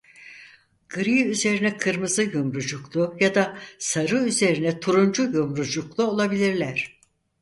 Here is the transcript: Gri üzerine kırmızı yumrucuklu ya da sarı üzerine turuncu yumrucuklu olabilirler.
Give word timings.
Gri 0.89 1.23
üzerine 1.25 1.77
kırmızı 1.77 2.23
yumrucuklu 2.23 3.15
ya 3.19 3.35
da 3.35 3.57
sarı 3.79 4.17
üzerine 4.27 4.79
turuncu 4.79 5.23
yumrucuklu 5.23 6.03
olabilirler. 6.03 6.99